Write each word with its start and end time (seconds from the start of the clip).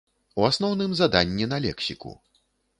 У 0.39 0.45
асноўным, 0.49 0.95
заданні 1.01 1.45
на 1.53 1.61
лексіку. 1.69 2.19